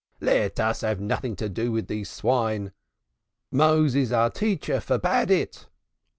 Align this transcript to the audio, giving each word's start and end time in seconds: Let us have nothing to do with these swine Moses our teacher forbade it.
Let 0.19 0.59
us 0.59 0.81
have 0.81 0.99
nothing 0.99 1.35
to 1.35 1.47
do 1.47 1.71
with 1.71 1.85
these 1.85 2.09
swine 2.09 2.71
Moses 3.51 4.11
our 4.11 4.31
teacher 4.31 4.79
forbade 4.79 5.29
it. 5.29 5.67